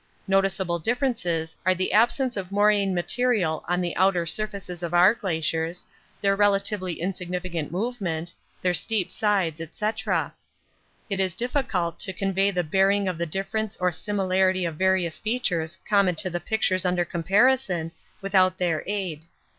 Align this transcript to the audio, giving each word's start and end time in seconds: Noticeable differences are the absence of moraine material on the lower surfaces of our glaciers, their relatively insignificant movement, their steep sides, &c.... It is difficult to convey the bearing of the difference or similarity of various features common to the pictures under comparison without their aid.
Noticeable 0.27 0.79
differences 0.79 1.55
are 1.63 1.75
the 1.75 1.93
absence 1.93 2.35
of 2.35 2.51
moraine 2.51 2.95
material 2.95 3.63
on 3.67 3.81
the 3.81 3.95
lower 3.99 4.25
surfaces 4.25 4.81
of 4.81 4.95
our 4.95 5.13
glaciers, 5.13 5.85
their 6.21 6.35
relatively 6.35 6.99
insignificant 6.99 7.71
movement, 7.71 8.33
their 8.63 8.73
steep 8.73 9.11
sides, 9.11 9.61
&c.... 9.71 9.85
It 11.07 11.19
is 11.19 11.35
difficult 11.35 11.99
to 11.99 12.13
convey 12.13 12.49
the 12.49 12.63
bearing 12.63 13.07
of 13.07 13.19
the 13.19 13.27
difference 13.27 13.77
or 13.77 13.91
similarity 13.91 14.65
of 14.65 14.75
various 14.75 15.19
features 15.19 15.77
common 15.87 16.15
to 16.15 16.31
the 16.31 16.39
pictures 16.39 16.83
under 16.83 17.05
comparison 17.05 17.91
without 18.23 18.57
their 18.57 18.83
aid. 18.87 19.25